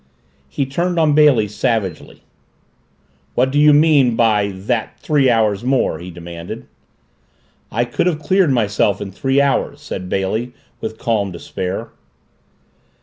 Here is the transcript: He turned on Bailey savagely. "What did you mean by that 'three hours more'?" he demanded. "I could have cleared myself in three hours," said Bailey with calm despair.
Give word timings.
He 0.49 0.65
turned 0.65 0.97
on 0.97 1.13
Bailey 1.13 1.47
savagely. 1.47 2.23
"What 3.35 3.51
did 3.51 3.59
you 3.59 3.71
mean 3.71 4.15
by 4.15 4.47
that 4.47 4.97
'three 4.99 5.29
hours 5.29 5.63
more'?" 5.63 5.99
he 5.99 6.09
demanded. 6.09 6.65
"I 7.71 7.85
could 7.85 8.07
have 8.07 8.17
cleared 8.17 8.49
myself 8.51 8.99
in 8.99 9.11
three 9.11 9.39
hours," 9.39 9.79
said 9.79 10.09
Bailey 10.09 10.53
with 10.79 10.97
calm 10.97 11.31
despair. 11.31 11.91